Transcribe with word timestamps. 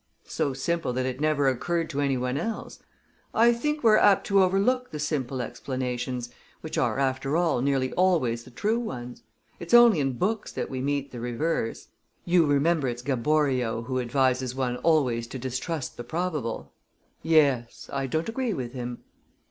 "So 0.25 0.51
simple 0.53 0.93
that 0.93 1.05
it 1.05 1.21
never 1.21 1.47
occurred 1.47 1.87
to 1.91 2.01
anyone 2.01 2.35
else. 2.35 2.79
I 3.35 3.53
think 3.53 3.83
we're 3.83 3.97
too 3.99 4.03
apt 4.03 4.25
to 4.27 4.41
overlook 4.41 4.89
the 4.89 4.97
simple 4.97 5.43
explanations, 5.43 6.31
which 6.61 6.75
are, 6.75 6.97
after 6.97 7.37
all, 7.37 7.61
nearly 7.61 7.93
always 7.93 8.43
the 8.43 8.49
true 8.49 8.79
ones. 8.79 9.21
It's 9.59 9.75
only 9.75 9.99
in 9.99 10.13
books 10.13 10.51
that 10.53 10.71
we 10.71 10.81
meet 10.81 11.11
the 11.11 11.19
reverse. 11.19 11.89
You 12.25 12.47
remember 12.47 12.87
it's 12.87 13.03
Gaboriau 13.03 13.83
who 13.83 13.99
advises 13.99 14.55
one 14.55 14.77
always 14.77 15.27
to 15.27 15.37
distrust 15.37 15.97
the 15.97 16.03
probable?" 16.03 16.73
"Yes. 17.21 17.87
I 17.93 18.07
don't 18.07 18.27
agree 18.27 18.55
with 18.55 18.73
him." 18.73 19.03